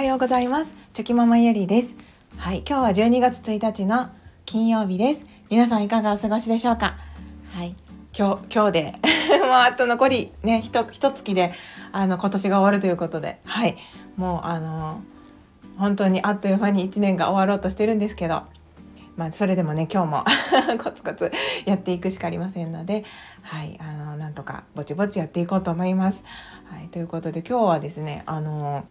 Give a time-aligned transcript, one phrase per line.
[0.00, 0.72] はようございます。
[0.94, 1.94] チョキママゆりです。
[2.38, 4.08] はい今日は12月1日の
[4.46, 5.26] 金曜日です。
[5.50, 6.96] 皆さんいかがお過ごしでしょうか？
[7.52, 7.76] はい
[8.16, 8.94] 今日今日で
[9.44, 11.52] もうあと残りねひと一月で
[11.92, 13.40] あの今年が終わるということで。
[13.44, 13.76] はい
[14.16, 15.02] もうあの
[15.76, 18.44] 本当にあっという間に1年が終わろうとしてるんですけど。
[19.16, 20.24] まあ、それでもね今日も
[20.82, 21.30] コツコツ
[21.66, 23.04] やっていくしかありませんので、
[23.42, 26.24] はい、あのなんとかぼちぼちやっていこうと思います。
[26.70, 28.86] はい、ということで今日はですねあの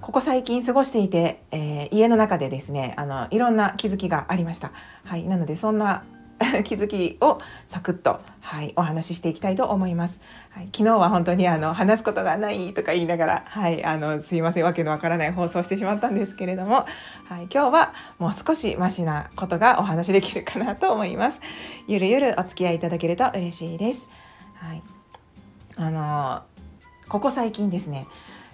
[0.00, 4.72] ここ最近過ごしていて、えー、家の中でですねあのいろんな気づきがありました。
[5.04, 6.04] はい、なのでそんな
[6.64, 10.20] 気づきをサクッと、はい、お話ししていきたいと思います。
[10.50, 16.84] はい、昨日は本当にあの話すことがないとか言いながら、はい、あのすいませんわけのわからない放送してしまったんですけれども、は
[17.40, 21.40] い、今日はもう少しマシなことがお話できるかなと思います。
[21.88, 24.06] ゆるゆるお付き合いいただけると嬉しいです。
[24.56, 24.82] はい、
[25.76, 26.42] あの
[27.08, 28.06] ここ最近ですね、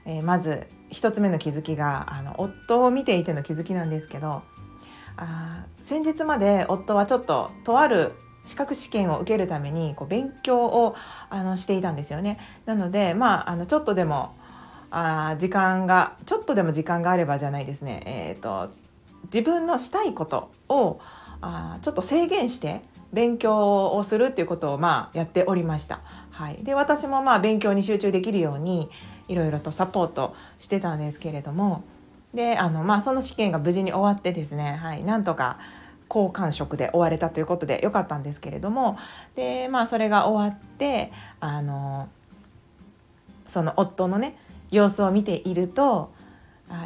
[0.04, 4.42] えー、まず一つ目の気づきがあの夫を見ていての気づきなんですけど
[5.16, 8.12] あ先日まで夫はちょっととある
[8.44, 10.94] 資格試験を受けるためにこう勉強を
[11.30, 12.38] あのしていたんですよね。
[12.66, 14.34] なのでまああのちょっとでも
[14.90, 18.70] あ時間がちょっとでも時間があればじゃないですね、えーと、
[19.24, 21.00] 自分のしたいことを
[21.40, 26.00] あちょっと制限して勉強をするっていうことをまあやっておりました。
[26.42, 28.90] はい、で私もまあ勉強に集中できるように
[29.28, 31.84] いろいろとサポートしてたんですけれども。
[32.34, 35.58] であの、まあ、その試験が無事に終わってですね、はい、なんとか
[36.08, 38.96] 好感触で終われたということでよかったんですけれども。
[39.36, 42.08] で、まあ、それが終わってあの
[43.46, 44.36] その夫のね
[44.70, 46.10] 様子を見ていると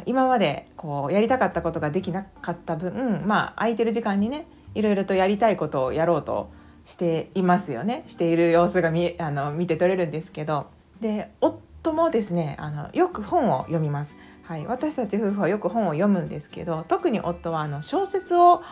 [0.05, 6.49] 今までこうやりたかったことができなかった分まあ空いてる時間にねいろいろとやりたいことをやろうと
[6.87, 10.67] していますよねしている様子が見あの見て取れるんですけど
[11.01, 14.15] で夫もですねあのよく本を読みます。
[14.43, 18.63] はい、私たち夫婦はよく本を読むんですけど特に夫はあの小説を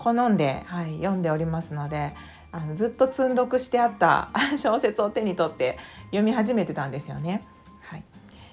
[0.00, 2.16] 好んで、はい、読んでおりますので
[2.50, 7.44] あのずっと積んどくしてあった 小説を手に取って読み始めてたんですよね。
[7.82, 8.04] はい、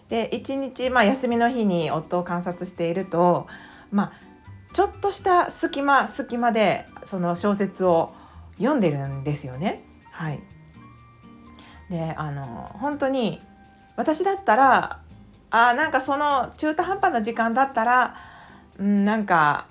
[0.10, 3.48] で一日、まあ、休みの日に夫を観察していると、
[3.92, 4.12] まあ、
[4.74, 8.14] ちょっとした隙間隙間でその小説を
[8.60, 9.84] 読んでるんですよね。
[10.12, 10.40] はい、
[11.90, 13.42] であの本当に
[13.96, 15.00] 私だったら
[15.50, 18.16] あなんかその中途半端な時間だったら、
[18.78, 19.66] うん、なんか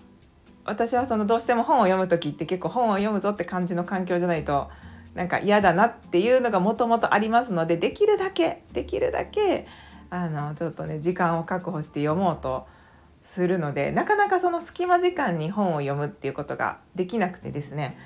[0.65, 4.71] 私はそのどうしても本を読む時って結構本を読むぞって感じの環境じゃないと
[5.15, 9.67] なんか嫌だなっていうのがもともとありますのでできるだけできるだけ
[10.11, 12.67] あのちょっとね時間を確保して読もうと
[13.23, 17.99] するのでなかなかその隙間時間に本を読むっていうことができなくてですね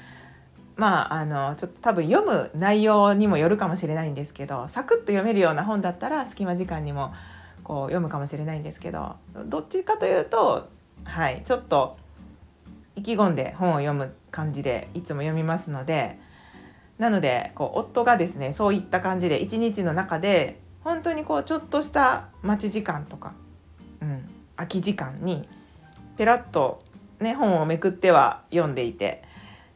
[0.77, 7.13] まああのちょっと多分読む内容にもよるかもしれないんですけどサクッと読めるような本だったら隙間時間にも
[7.63, 9.17] こう読むかもしれないんですけど
[9.47, 10.67] どっちかというと
[11.05, 11.97] はいちょっと
[12.97, 16.19] 意気込んで本を読む感じでいつも読みますので
[16.99, 23.35] なのでこう夫がですねそういった感じで一日の中で本当にこうちょっとした待ち時間とか、
[24.01, 25.49] うん、空き時間に
[26.17, 26.83] ペラッと、
[27.21, 29.23] ね、本をめくっては読んでいて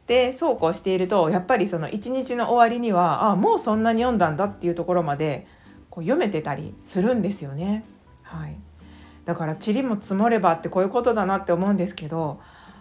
[0.07, 5.45] でそうこうしているとやっぱりその一日の終わりにはあもうそんなに読んだんだっていうところまで
[5.89, 7.83] こう読めてたりするんですよね。
[8.23, 8.57] はい、
[9.25, 12.39] だから塵も積もればってこういうことだなって思うんですけど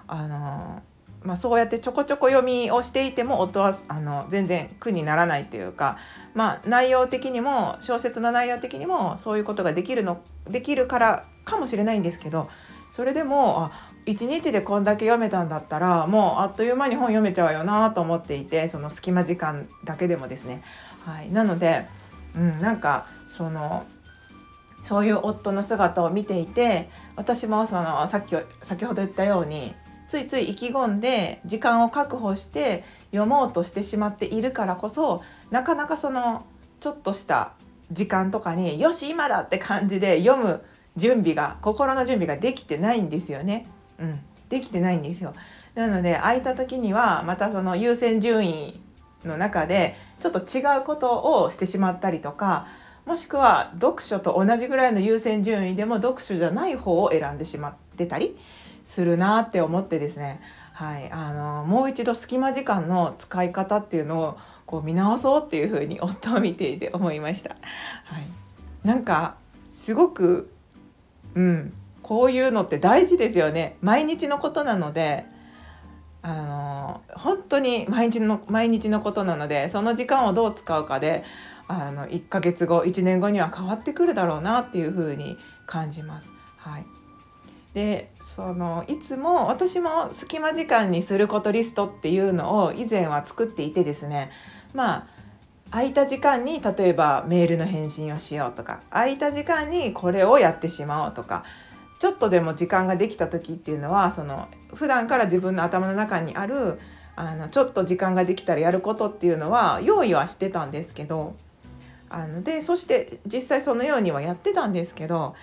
[0.08, 0.82] あの
[1.26, 5.98] まあ、そうやってちょこちょこ読みをしていても夫はあの全然苦にならないっていうか、
[6.34, 12.48] まあ、内容的にも小説の内容的にもそういうことができるのできるからかもしれないんですけど
[12.92, 20.62] それでもあ1日でこんだけ読めたんだったらもうあっという間に本読めちゃうよなと思っていてその隙間時間だけでもですね。
[21.04, 21.86] はい、なので
[22.36, 23.86] うん、なんかその
[24.82, 29.74] そういう夫の姿を見ていて私もそのさっき先ほど言ったように
[30.08, 36.46] ついつい意気込んで時間を確保して読もうとしてしまっているからこそなかなかその
[36.78, 37.52] ちょっとした
[37.90, 40.62] 時間とかによし今だって感じで読む
[40.96, 43.66] 準備が心の準備ができてないんですよね。
[43.98, 45.34] うん、できてないんですよ。
[45.74, 48.80] なので空いた時にはまたその優先順位
[49.24, 52.66] の中でちょっと違うことをしてしまったりとか
[53.04, 58.36] もしくは読書と同じぐらいの優先順位でも読書じゃない方を選んでしまってたり
[58.84, 60.40] するなって思ってですね、
[60.72, 67.50] はい、あのもう一度隙間時間の使い方っていうのをこう見直そうっていうふうに夫を見ていて思いました。
[67.50, 67.56] は
[68.18, 68.26] い、
[68.86, 69.36] なんか
[69.72, 70.50] すごく
[71.34, 71.72] うん。
[72.06, 75.26] こういうのって大事ですよね毎日のことなので
[76.22, 81.24] あの本当に毎日の毎日のことなのでその時間をどう使うかで
[81.66, 85.36] あの1ヶ月後1年後には変わってくるだろうなっていうふうに
[85.66, 86.30] 感じます。
[86.58, 86.86] はい
[87.74, 94.30] でそのいつも私も隙間時間にすることリストっていうのを以前は作っていてですね
[94.72, 95.06] まあ
[95.72, 101.44] 空いた時間に例えばメールの返信をしようとか空いた時間にこれをやってしまおうとか
[101.98, 106.78] ちょっとでも時間ができた時っていうのはその普段から自分の頭の中にある
[107.16, 111.34] あのちょっと時間ができたらやることっていうのは用意はしてたんですけど
[112.10, 115.34] あのでそして実際そのようにはやってたんですけど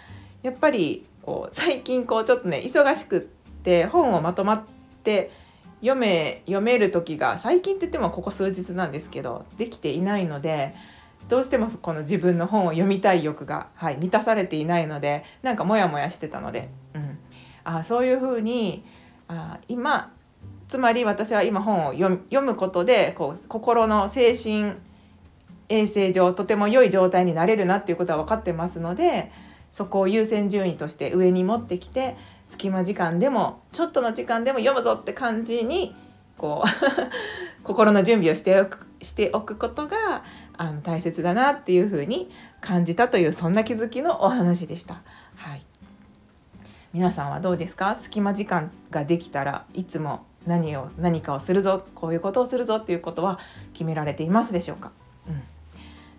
[0.44, 4.64] やっぱりこう最近こうちょっとね忙しくって本をまとまっ
[5.04, 5.32] て
[5.82, 10.76] 読め読める時が最近って言ってもここ数日なんですけどできていないので
[11.30, 17.18] どうしてもこの自分の本を読みたい欲が、はい、満たされていないのでなんかモヤモヤしてたので、うん、
[17.64, 18.84] あそういうふうに
[19.28, 20.12] あ今
[20.68, 24.74] つまり私は今本を読むことでこう心の精神
[25.70, 29.32] 衛生上とても良い状態になれるなっていうことは分かってますので
[29.72, 32.16] そこを優先順位として上に持ってきて
[32.46, 35.96] 隙間時間でもちょっとの時間でも読むぞって感じに
[36.38, 36.68] こう
[37.64, 40.24] 心の準備をしておくしておくことが
[40.58, 42.30] あの大切だなっていうふうに
[42.62, 45.02] 感じたというそんな気づきのお話でした。
[45.36, 45.66] はい、
[46.94, 47.96] 皆さんはどうですか？
[47.96, 53.40] 隙間時間ができたらいつも何を何かをするぞこういうことをするぞっていうことは
[53.74, 54.92] 決められていますでしょうか、
[55.28, 55.42] うん。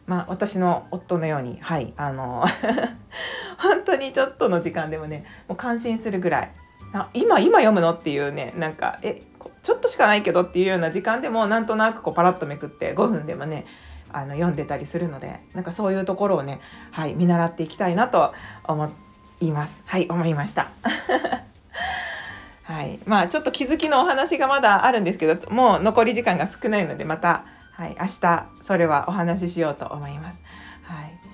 [0.06, 2.44] まあ、私の夫のようにはいあの
[3.58, 6.50] 本当にちょっとの時間でもねもう感心するぐらい。
[6.92, 7.92] あ今今読むの？
[7.92, 9.22] っていうねなんかえ
[9.62, 13.64] ちょっとしかないけどっていうような時間でもなんとなくこうパラッとめくって5分でもね
[14.14, 16.60] あの読んでたりするのでなんかそういうところをね、
[16.92, 18.32] はい、見習っていきたいなと
[18.64, 18.90] 思
[19.40, 19.82] います。
[19.86, 20.70] はい思いました。
[22.62, 30.40] はいまあちょっと気づきのお話がまだあるんですけどもう残り時間が少ないのでまた、はい、明日それはお話ししようと思います。
[30.82, 31.24] はい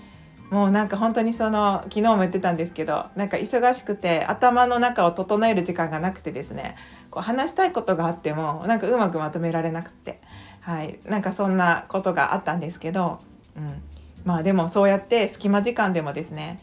[0.50, 6.74] もうなんか本当にその昨日も言ってたんですけどなんか忙しくて頭の中を整える時間がなくてですね
[7.08, 10.20] こう話したいことがあってもなんかうまくまとめられなくて。
[10.60, 10.98] はい。
[11.04, 13.20] なんかそんなことがあったんですけど、
[13.56, 13.82] うん、
[14.24, 16.60] まあでもそうやって隙間時間でもですね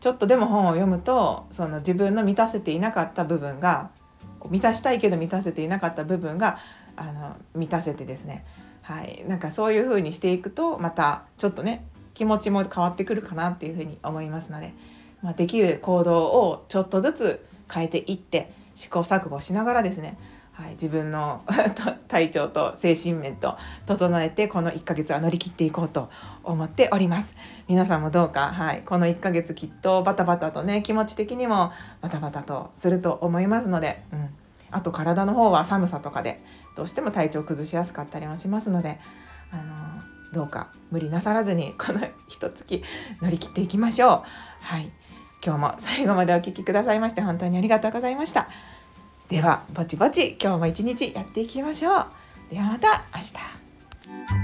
[0.00, 3.90] ちょっとでも本を読むとその自分の満たせていなかった部分が
[4.50, 6.58] 満たしたいけど満たせていなかった部分が
[6.96, 8.44] あの満たせてですね。
[8.82, 9.24] はい。
[9.26, 14.72] なんかそういう風にしていくとまたちょっとね気持ちも変わってくるかなっていうふうに思いますので、
[15.22, 20.18] まあ、できる行動をちょっとずつ変えていって試行錯誤しながらですね、
[20.58, 21.44] はい、自分の
[22.08, 23.56] 体調と精神面と
[23.86, 26.10] 整えてこの1ヶ月は乗り切っていこうと
[26.42, 27.36] 思っております
[27.68, 31.70] 皆さんもどうか、はい、この1ヶ月きっとバタバタとね気持ち的にも
[32.00, 34.30] バタバタとすると思いますので、うん、
[34.72, 36.42] あと体の方は寒さとかで
[36.74, 38.98] どうしても体調崩しやすかったりもしますので
[39.52, 39.62] あの
[40.32, 42.82] どうか無理なさらずにこの一月
[43.22, 44.10] 乗り切っていきましょう。
[44.60, 44.90] はい。
[45.44, 48.48] 今日も最後までお聴きくださいまして本当にありがとうございました。
[49.28, 52.06] ではぼちぼち今日も一日やっていきましょう。
[52.50, 54.37] ではまた明日。